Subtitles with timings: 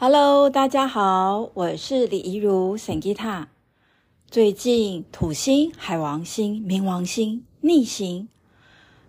[0.00, 3.48] Hello，大家好，我是李怡如沈吉塔。
[4.30, 8.28] 最近土星、海王星、冥王星逆行，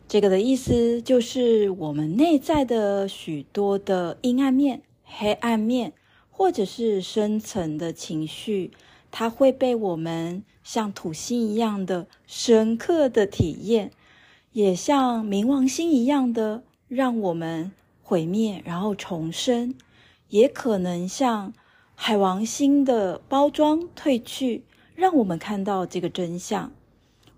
[0.07, 5.93] 这个的意思就是我们内在的许多的阴暗面、黑暗面，
[6.31, 8.71] 或者是深层的情绪，
[9.11, 13.91] 它会被我们像土星一样的深刻的体验，
[14.53, 17.71] 也像冥王星一样的让我们
[18.01, 19.75] 毁灭，然后重生。
[20.29, 21.53] 也可能像
[21.95, 24.63] 海王星的包装褪去，
[24.95, 26.71] 让我们看到这个真相。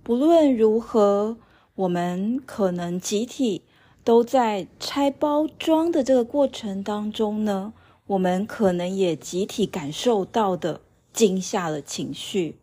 [0.04, 1.38] 不论如何，
[1.76, 3.64] 我们可能集体
[4.04, 7.74] 都在拆包装的这个过程当中呢，
[8.08, 10.82] 我们可能也集体感受到的
[11.14, 12.58] 惊吓的情绪。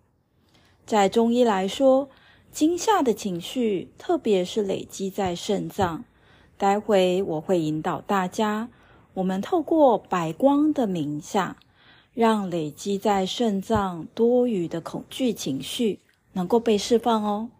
[0.84, 2.08] 在中医来说，
[2.50, 6.04] 惊吓的情绪，特别是累积在肾脏。
[6.56, 8.68] 待会我会引导大家。
[9.14, 11.56] 我们透过白光的冥想，
[12.14, 16.00] 让累积在肾脏多余的恐惧情绪
[16.32, 17.50] 能够被释放哦。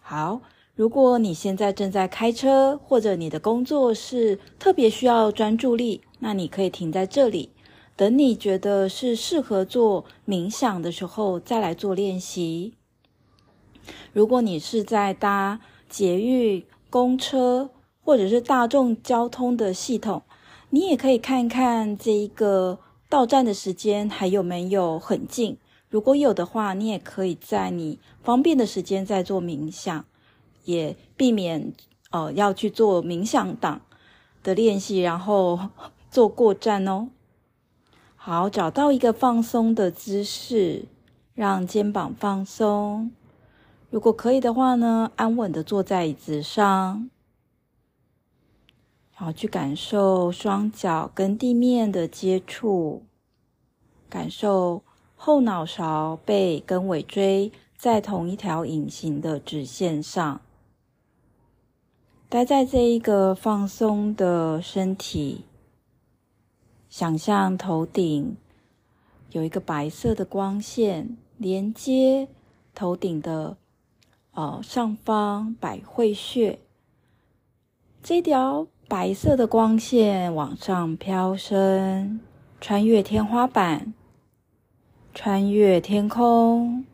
[0.00, 0.40] 好，
[0.74, 7.50] 如果你现在正在开车，或者你的工作是特别需要专注力，那你可以停在这里，
[7.94, 12.74] 等你觉得是适合做冥想的时候再来做练习。
[14.12, 17.70] 如果你是在搭捷运、公车
[18.04, 20.22] 或者是大众交通的系统，
[20.74, 22.78] 你也可以看看这一个
[23.10, 25.58] 到站的时间还有没有很近，
[25.90, 30.02] 如果有的话，你也可以在你方便的时间再做冥想，
[30.64, 31.74] 也避免
[32.10, 33.82] 呃要去做冥想档
[34.42, 35.60] 的练习，然后
[36.10, 37.08] 坐过站哦。
[38.16, 40.86] 好，找到一个放松的姿势，
[41.34, 43.10] 让肩膀放松。
[43.90, 47.10] 如果可以的话呢，安稳的坐在椅子上。
[49.22, 53.04] 好，去感受双脚跟地面的接触，
[54.10, 54.82] 感受
[55.14, 60.40] 后脑勺、背跟尾椎在同一条隐形的直线上。
[62.28, 65.44] 待在这一个放松的身体，
[66.88, 68.36] 想象头顶
[69.30, 72.26] 有一个白色的光线连接
[72.74, 73.56] 头顶的
[74.32, 76.58] 呃上方百会穴，
[78.02, 78.66] 这条。
[78.88, 82.20] 白色的光线往上飘升，
[82.60, 83.94] 穿越天花板，
[85.14, 86.84] 穿越天空，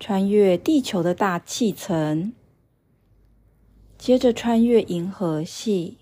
[0.00, 2.32] 穿越地球的大气层，
[3.96, 5.98] 接着穿越银河系，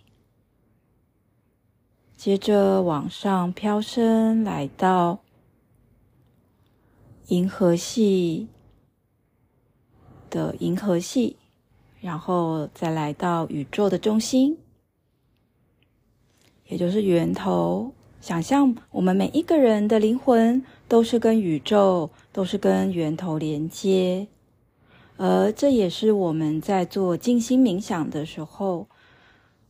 [2.16, 5.18] 接着往上飘升，来到
[7.26, 8.48] 银河系
[10.30, 11.36] 的银河系，
[12.00, 14.58] 然后再来到宇宙的中心。
[16.66, 24.28] 也就是源头，想象我们每一个人的灵魂都是跟宇宙，都是跟源头连接，
[25.16, 28.86] 而这也是我们在做静心冥想的时候，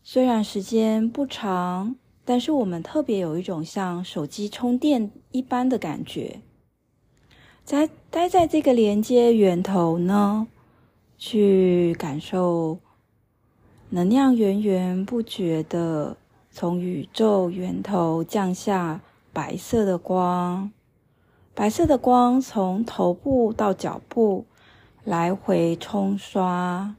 [0.03, 6.41] 虽然时间不长，但是我们特别有一种像手机充电一般的感觉，
[7.65, 10.49] 在待在这个连接源头呢，
[11.19, 12.79] 去感受
[13.91, 16.17] 能量源源不绝的。
[16.51, 19.01] 从宇宙源头降下
[19.33, 20.73] 白色的光，
[21.55, 24.45] 白色的光从头部到脚部
[25.05, 26.97] 来回冲刷。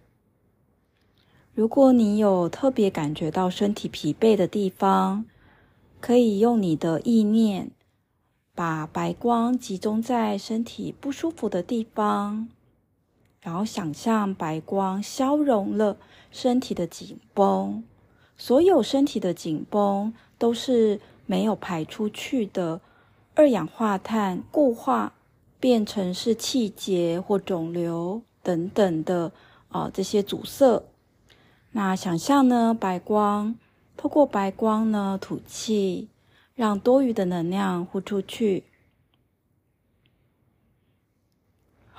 [1.53, 5.25] 如果你有特别感觉到身体疲惫的地方，
[5.99, 7.71] 可以用你的意念
[8.55, 12.47] 把白光集中在身体不舒服的地方，
[13.41, 15.97] 然后想象白光消融了
[16.31, 17.83] 身体的紧绷。
[18.37, 22.79] 所有身体的紧绷都是没有排出去的
[23.35, 25.13] 二氧化碳固化，
[25.59, 29.31] 变成是气结或肿瘤等等的
[29.67, 30.83] 啊、这些阻塞。
[31.71, 33.55] 那想象呢，白光
[33.97, 36.07] 透过白光呢吐气，
[36.55, 38.63] 让多余的能量呼出去。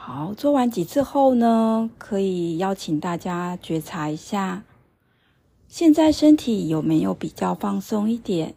[0.02, 4.64] 好，做完几次后呢，可以邀请大家觉察一下。
[5.69, 8.55] 现在身体有没有比较放松一点？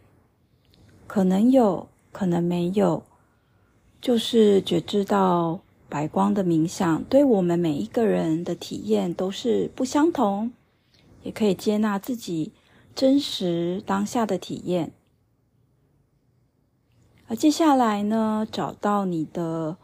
[1.06, 3.04] 可能有，可能没有。
[4.00, 5.60] 就是觉知到
[5.90, 10.54] 白光的冥想，对我们每一个人的体验都是不相同，
[11.24, 12.54] 也可以接纳自己
[12.96, 14.94] 真实当下的体验。
[17.28, 19.76] 而接下来呢，找到你的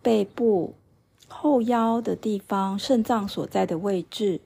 [0.00, 0.74] 背部
[1.42, 4.40] 后腰的地方，肾脏所在的位置，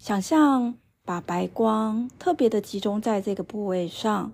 [0.00, 0.74] 想象。
[1.06, 4.32] 把白光特别的集中在这个部位上，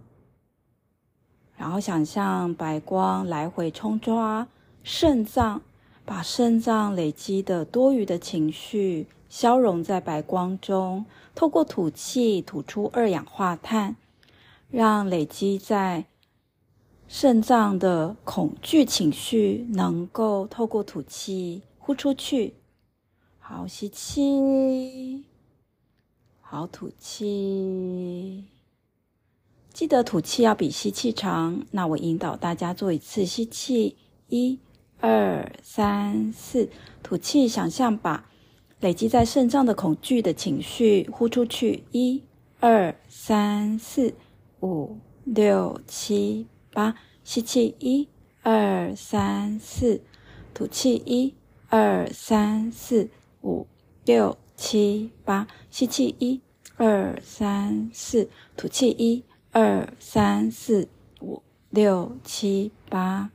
[1.57, 4.47] 然后想象白光来回冲刷
[4.85, 5.63] 肾脏，
[6.05, 11.05] 把肾脏累积的多余的情绪消融在白光中，
[11.35, 13.97] 透过吐气吐出二氧化碳，
[14.71, 16.05] 让累积在
[17.09, 22.55] 肾脏的恐惧情绪能够透过吐气呼出去。
[23.39, 25.25] 好，吸气，
[26.41, 28.45] 好，吐气。
[29.73, 31.67] 记得吐气要比吸气长。
[31.73, 33.97] 那我引导大家做一次吸气，
[34.29, 34.61] 一、
[35.01, 36.69] 二、三、四。
[37.03, 38.31] 吐气，想象把
[38.81, 42.23] 累积在肾脏的恐惧的情绪呼出去，一、
[42.61, 44.15] 二、三、四、
[44.61, 46.95] 五、六、七、八。
[47.25, 48.09] 吸气，一、
[48.43, 50.03] 二、三、四。
[50.53, 51.35] 吐气，一、
[51.71, 53.09] 二、三、四。
[53.43, 53.67] 五
[54.05, 56.43] 六七八，吸气一
[56.77, 60.87] 二三四，吐气一二三四
[61.23, 63.31] 五六七八，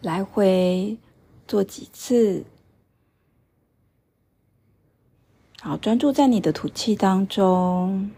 [0.00, 0.96] 来回
[1.48, 2.44] 做几次。
[5.60, 8.12] 好，专注在你的吐气当中，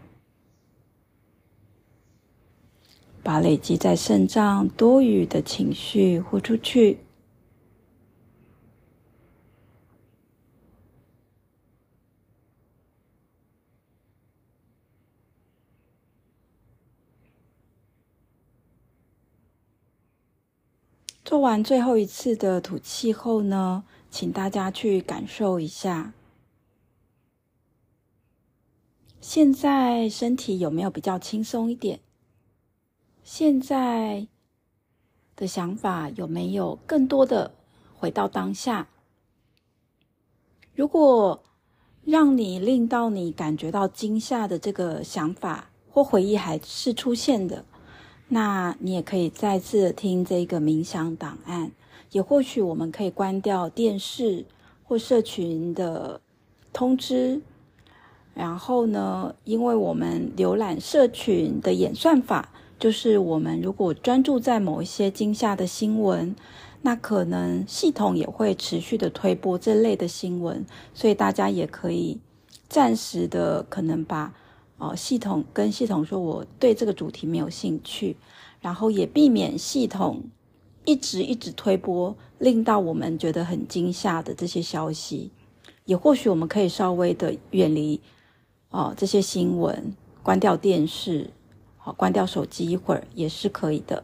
[3.23, 6.99] 把累积在肾脏多余的情绪呼出去。
[21.25, 26.13] 做完最后一次的吐气后呢，请大家去感受一下，
[29.19, 31.99] 现在身体有没有比较轻松一点？
[33.23, 34.27] 现在
[35.35, 37.55] 的想法有没有更多的
[37.97, 38.87] 回到当下？
[40.75, 41.43] 如果
[42.03, 47.65] 让你令到你感觉到惊吓的这个想法或回忆还是出现的，
[48.27, 51.71] 那你也可以再次听这个冥想档案，
[52.11, 54.45] 也或许我们可以关掉电视
[54.83, 56.19] 或社群的
[56.73, 57.41] 通知。
[58.33, 62.49] 然后呢，因为我们浏览社群的演算法，
[62.79, 66.35] 就是我们如果专注在某一些惊吓的新闻，
[66.81, 72.19] 那可能系统也会持续的推播这类的新闻，所以大家也可以
[72.67, 74.33] 暂时的可能把。
[74.77, 78.17] 哦，系统跟系统说，我对这个主题没有兴趣，
[78.59, 80.23] 然后也避免系统
[80.83, 85.31] 一直一直推播，令到我们觉得很惊吓的这些消息。
[85.85, 88.01] 也或许我们可以稍微的远离
[88.69, 91.29] 哦这些新闻，关掉电视，
[91.77, 94.03] 好，关掉手机一会儿也是可以的。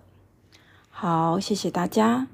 [0.90, 2.28] 好，谢谢大家。